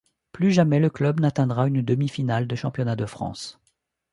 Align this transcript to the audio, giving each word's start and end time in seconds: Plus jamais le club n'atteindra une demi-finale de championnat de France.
Plus 0.31 0.49
jamais 0.51 0.79
le 0.79 0.89
club 0.89 1.19
n'atteindra 1.19 1.67
une 1.67 1.83
demi-finale 1.83 2.47
de 2.47 2.55
championnat 2.55 2.95
de 2.95 3.05
France. 3.05 3.61